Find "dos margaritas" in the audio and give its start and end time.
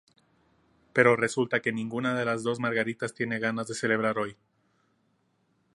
2.41-3.13